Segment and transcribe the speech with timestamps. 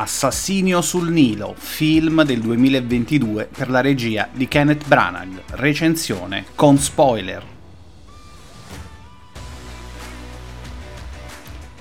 [0.00, 7.44] Assassinio sul Nilo, film del 2022 per la regia di Kenneth Branagh, recensione con spoiler.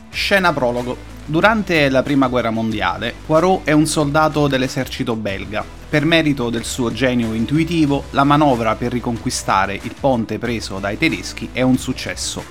[0.09, 0.97] Scena prologo.
[1.25, 5.63] Durante la prima guerra mondiale, Poirot è un soldato dell'esercito belga.
[5.89, 11.51] Per merito del suo genio intuitivo, la manovra per riconquistare il ponte preso dai tedeschi
[11.53, 12.43] è un successo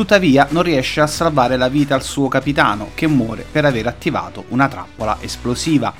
[0.00, 4.44] Tuttavia non riesce a salvare la vita al suo capitano, che muore per aver attivato
[4.48, 5.92] una trappola esplosiva.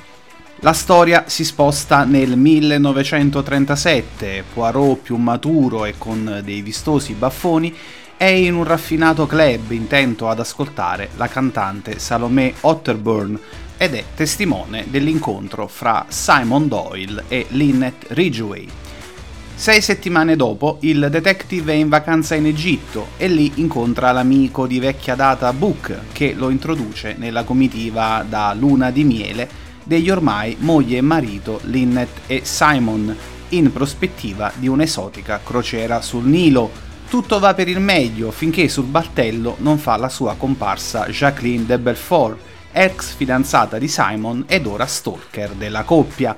[0.61, 7.77] La storia si sposta nel 1937, Poirot più maturo e con dei vistosi baffoni
[8.17, 13.39] è in un raffinato club intento ad ascoltare la cantante Salomé Otterburn
[13.77, 18.67] ed è testimone dell'incontro fra Simon Doyle e Lynette Ridgway,
[19.61, 24.79] sei settimane dopo, il detective è in vacanza in Egitto e lì incontra l'amico di
[24.79, 29.47] vecchia data Book, che lo introduce nella comitiva da luna di miele
[29.83, 33.15] degli ormai moglie e marito Lynette e Simon,
[33.49, 36.71] in prospettiva di un'esotica crociera sul Nilo.
[37.07, 41.77] Tutto va per il meglio finché sul battello non fa la sua comparsa Jacqueline de
[41.77, 42.39] Belfort,
[42.71, 46.35] ex fidanzata di Simon ed ora stalker della coppia.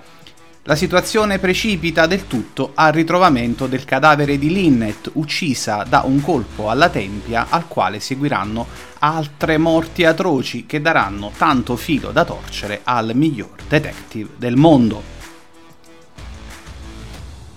[0.65, 6.69] La situazione precipita del tutto al ritrovamento del cadavere di Lynette uccisa da un colpo
[6.69, 8.65] alla tempia al quale seguiranno
[8.99, 15.03] altre morti atroci che daranno tanto filo da torcere al miglior detective del mondo.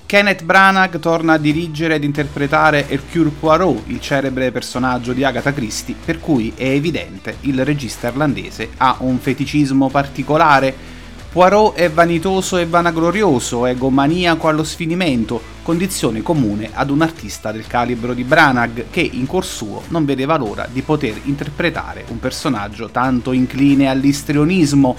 [0.04, 5.94] Kenneth Branagh torna a dirigere ed interpretare Hercule Poirot, il celebre personaggio di Agatha Christie,
[6.04, 10.95] per cui è evidente il regista irlandese ha un feticismo particolare
[11.36, 18.14] Poirot è vanitoso e vanaglorioso, egomaniaco allo sfinimento, condizione comune ad un artista del calibro
[18.14, 23.32] di Branagh che in cuor suo non vedeva l'ora di poter interpretare un personaggio tanto
[23.32, 24.96] incline all'istrionismo.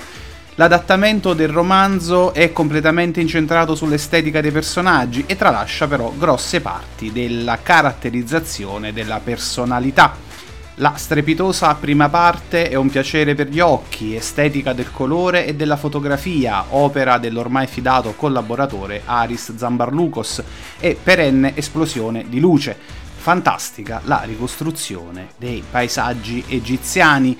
[0.54, 7.58] L'adattamento del romanzo è completamente incentrato sull'estetica dei personaggi e tralascia però grosse parti della
[7.64, 10.27] caratterizzazione della personalità.
[10.80, 15.76] La strepitosa prima parte è un piacere per gli occhi, estetica del colore e della
[15.76, 20.44] fotografia, opera dell'ormai fidato collaboratore Aris Zambarlucos
[20.80, 22.78] e perenne esplosione di luce.
[23.16, 27.36] Fantastica la ricostruzione dei paesaggi egiziani.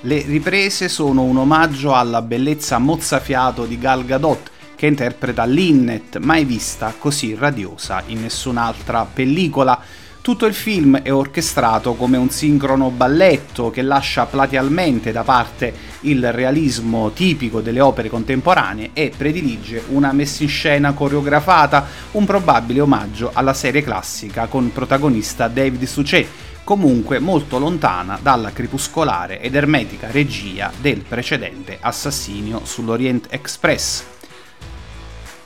[0.00, 6.44] Le riprese sono un omaggio alla bellezza mozzafiato di Gal Gadot, che interpreta Linnet, mai
[6.44, 9.80] vista così radiosa in nessun'altra pellicola.
[10.22, 16.30] Tutto il film è orchestrato come un sincrono balletto che lascia platealmente da parte il
[16.30, 23.30] realismo tipico delle opere contemporanee e predilige una messa in scena coreografata, un probabile omaggio
[23.32, 26.28] alla serie classica con protagonista David Suchet,
[26.62, 34.11] comunque molto lontana dalla crepuscolare ed ermetica regia del precedente Assassinio sull'Orient Express.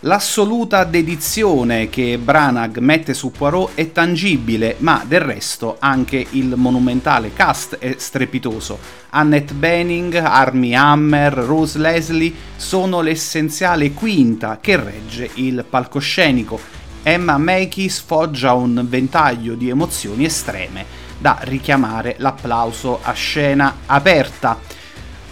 [0.07, 7.33] L'assoluta dedizione che Branagh mette su Poirot è tangibile, ma del resto anche il monumentale
[7.33, 8.79] cast è strepitoso.
[9.11, 16.61] Annette Bening, Armie Hammer, Rose Leslie sono l'essenziale quinta che regge il palcoscenico.
[17.03, 20.85] Emma Mackey sfoggia un ventaglio di emozioni estreme
[21.19, 24.85] da richiamare l'applauso a scena aperta.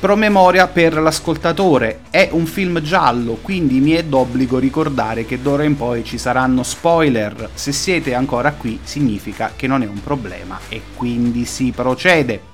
[0.04, 5.78] Promemoria per l'ascoltatore, è un film giallo, quindi mi è d'obbligo ricordare che d'ora in
[5.78, 7.48] poi ci saranno spoiler.
[7.54, 12.52] Se siete ancora qui significa che non è un problema e quindi si procede.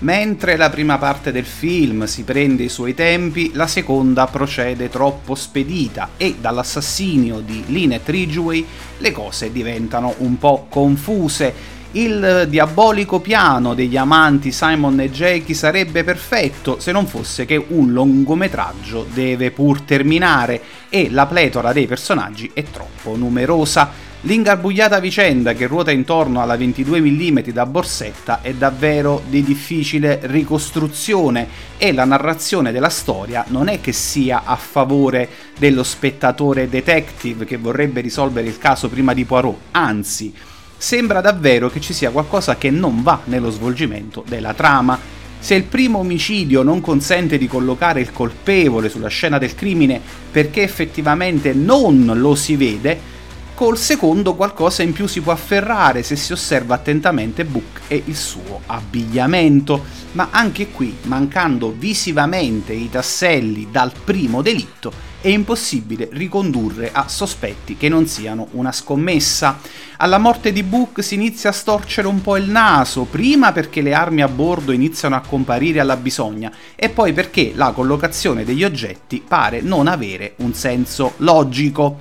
[0.00, 5.34] Mentre la prima parte del film si prende i suoi tempi, la seconda procede troppo
[5.34, 8.64] spedita e dall'assassinio di Lynette Ridgway
[8.98, 16.04] le cose diventano un po' confuse il diabolico piano degli amanti Simon e Jackie sarebbe
[16.04, 20.60] perfetto se non fosse che un lungometraggio deve pur terminare
[20.90, 24.06] e la pletora dei personaggi è troppo numerosa.
[24.22, 31.46] L'ingarbugliata vicenda che ruota intorno alla 22 mm da borsetta è davvero di difficile ricostruzione
[31.78, 37.56] e la narrazione della storia non è che sia a favore dello spettatore detective che
[37.56, 40.34] vorrebbe risolvere il caso prima di Poirot, anzi
[40.78, 44.98] sembra davvero che ci sia qualcosa che non va nello svolgimento della trama.
[45.40, 50.62] Se il primo omicidio non consente di collocare il colpevole sulla scena del crimine perché
[50.62, 53.16] effettivamente non lo si vede,
[53.54, 58.14] col secondo qualcosa in più si può afferrare se si osserva attentamente Book e il
[58.14, 66.90] suo abbigliamento, ma anche qui, mancando visivamente i tasselli dal primo delitto, è impossibile ricondurre
[66.92, 69.58] a sospetti che non siano una scommessa.
[69.96, 73.94] Alla morte di Book si inizia a storcere un po' il naso, prima perché le
[73.94, 79.22] armi a bordo iniziano a comparire alla bisogna e poi perché la collocazione degli oggetti
[79.26, 81.96] pare non avere un senso logico.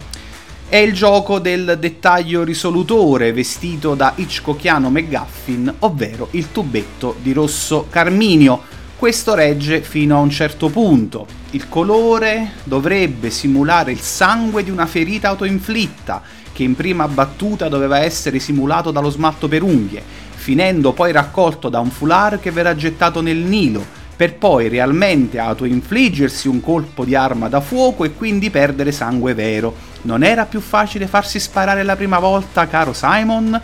[0.69, 7.87] È il gioco del dettaglio risolutore vestito da Hitchcockiano McGuffin, ovvero il tubetto di rosso
[7.89, 8.75] carminio.
[8.97, 11.27] Questo regge fino a un certo punto.
[11.51, 17.99] Il colore dovrebbe simulare il sangue di una ferita autoinflitta, che in prima battuta doveva
[17.99, 20.01] essere simulato dallo smalto per unghie,
[20.33, 23.85] finendo poi raccolto da un foulard che verrà gettato nel Nilo,
[24.15, 29.75] per poi realmente autoinfliggersi un colpo di arma da fuoco e quindi perdere sangue vero.
[30.01, 33.61] Non era più facile farsi sparare la prima volta, caro Simon?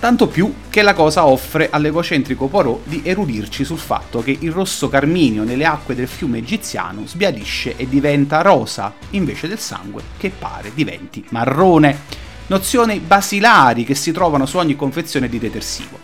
[0.00, 4.88] Tanto più che la cosa offre all'egocentrico Poirot di erudirci sul fatto che il rosso
[4.88, 10.70] carminio nelle acque del fiume egiziano sbiadisce e diventa rosa, invece del sangue che pare
[10.72, 12.26] diventi marrone.
[12.46, 15.98] Nozioni basilari che si trovano su ogni confezione di detersivo.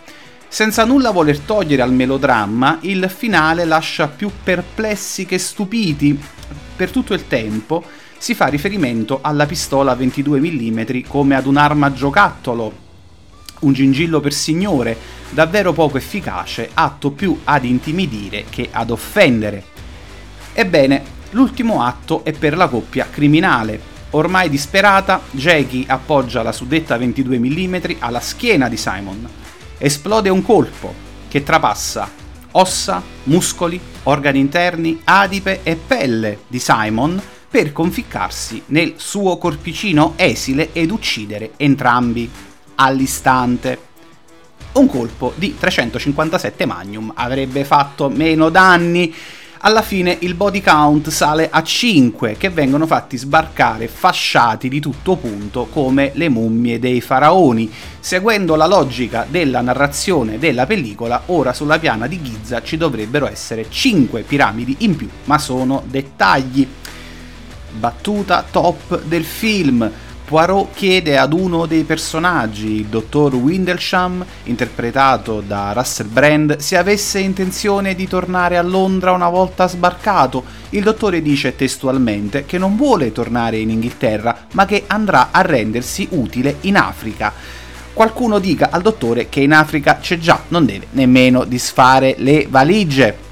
[0.49, 6.19] Senza nulla voler togliere al melodramma, il finale lascia più perplessi che stupiti.
[6.75, 7.81] Per tutto il tempo
[8.17, 12.83] si fa riferimento alla pistola 22 mm come ad un'arma giocattolo,
[13.59, 14.97] un gingillo per signore,
[15.29, 19.63] davvero poco efficace, atto più ad intimidire che ad offendere.
[20.53, 23.93] Ebbene, l'ultimo atto è per la coppia criminale.
[24.11, 29.27] Ormai disperata, Jackie appoggia la suddetta 22 mm alla schiena di Simon.
[29.77, 30.93] Esplode un colpo
[31.27, 32.23] che trapassa
[32.55, 40.69] ossa, muscoli, organi interni, adipe e pelle di Simon per conficcarsi nel suo corpicino esile
[40.73, 42.29] ed uccidere entrambi
[42.75, 43.79] all'istante.
[44.73, 49.13] Un colpo di 357 Magnum avrebbe fatto meno danni.
[49.59, 55.15] Alla fine il body count sale a 5 che vengono fatti sbarcare fasciati di tutto
[55.15, 57.71] punto come le mummie dei faraoni.
[57.99, 63.65] Seguendo la logica della narrazione della pellicola, ora sulla piana di Giza ci dovrebbero essere
[63.67, 66.67] 5 piramidi in più, ma sono dettagli.
[67.79, 69.89] Battuta top del film
[70.25, 77.19] Poirot chiede ad uno dei personaggi, il dottor Windlesham, interpretato da Russell Brand, se avesse
[77.19, 80.43] intenzione di tornare a Londra una volta sbarcato.
[80.71, 86.07] Il dottore dice testualmente che non vuole tornare in Inghilterra, ma che andrà a rendersi
[86.09, 87.31] utile in Africa.
[87.93, 93.24] Qualcuno dica al dottore che in Africa c'è già, non deve nemmeno disfare le valigie.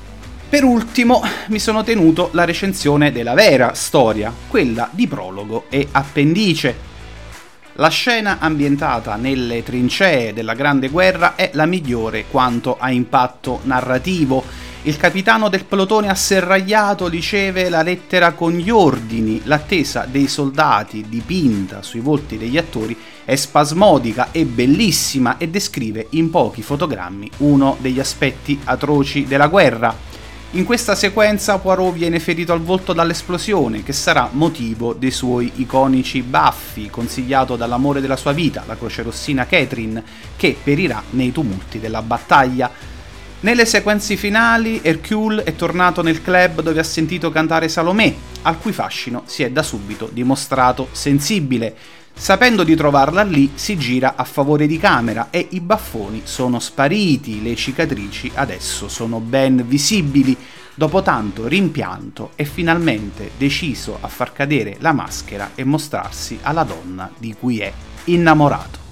[0.53, 6.75] Per ultimo mi sono tenuto la recensione della vera storia, quella di prologo e appendice.
[7.77, 14.43] La scena ambientata nelle trincee della Grande Guerra è la migliore quanto a impatto narrativo.
[14.83, 21.81] Il capitano del plotone asserragliato riceve la lettera con gli ordini, l'attesa dei soldati dipinta
[21.81, 22.95] sui volti degli attori
[23.25, 30.12] è spasmodica e bellissima e descrive in pochi fotogrammi uno degli aspetti atroci della guerra.
[30.55, 36.21] In questa sequenza Poirot viene ferito al volto dall'esplosione, che sarà motivo dei suoi iconici
[36.21, 40.03] baffi, consigliato dall'amore della sua vita, la crocerossina Catherine,
[40.35, 42.69] che perirà nei tumulti della battaglia.
[43.39, 48.13] Nelle sequenze finali, Hercule è tornato nel club dove ha sentito cantare Salomè,
[48.43, 51.75] al cui fascino si è da subito dimostrato sensibile.
[52.15, 57.41] Sapendo di trovarla lì, si gira a favore di camera e i baffoni sono spariti,
[57.41, 60.37] le cicatrici adesso sono ben visibili.
[60.75, 67.11] Dopo tanto rimpianto è finalmente deciso a far cadere la maschera e mostrarsi alla donna
[67.17, 67.71] di cui è
[68.05, 68.82] innamorato.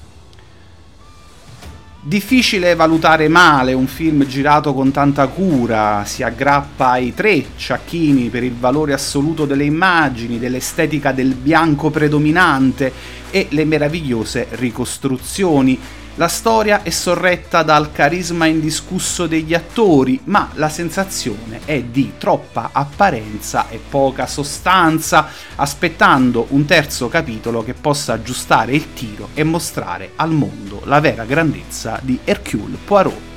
[2.04, 8.42] Difficile valutare male un film girato con tanta cura, si aggrappa ai tre ciacchini per
[8.42, 12.92] il valore assoluto delle immagini, dell'estetica del bianco predominante
[13.30, 15.80] e le meravigliose ricostruzioni
[16.16, 22.72] la storia è sorretta dal carisma indiscusso degli attori, ma la sensazione è di troppa
[22.74, 30.12] apparenza e poca sostanza, aspettando un terzo capitolo che possa aggiustare il tiro e mostrare
[30.18, 33.31] al mondo la vera grandezza di Hercule Poirot.